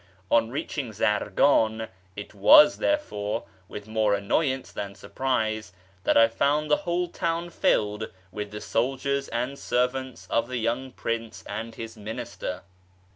On 0.31 0.49
reaching 0.49 0.93
Zargan 0.93 1.87
it 2.15 2.33
was, 2.33 2.79
therefore, 2.79 3.43
with 3.67 3.87
more 3.87 4.15
annoyance 4.15 4.71
than 4.71 4.95
surprise 4.95 5.73
that 6.05 6.17
I 6.17 6.27
found 6.27 6.71
the 6.71 6.77
whole 6.89 7.07
town 7.07 7.51
filled 7.51 8.09
with 8.31 8.49
the 8.49 8.61
soldiers 8.61 9.27
and 9.27 9.59
servants 9.59 10.25
of 10.31 10.47
the 10.47 10.57
young 10.57 10.91
prince 10.91 11.43
and 11.47 11.75
his 11.75 11.95
minister. 11.97 12.63